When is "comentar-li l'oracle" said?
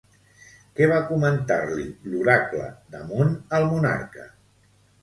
1.09-2.67